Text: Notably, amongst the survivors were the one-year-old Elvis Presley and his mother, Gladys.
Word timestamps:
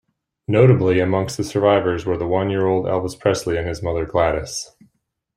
Notably, 0.47 0.99
amongst 0.99 1.37
the 1.37 1.43
survivors 1.43 2.07
were 2.07 2.17
the 2.17 2.25
one-year-old 2.25 2.87
Elvis 2.87 3.19
Presley 3.19 3.55
and 3.55 3.67
his 3.67 3.83
mother, 3.83 4.03
Gladys. 4.03 4.75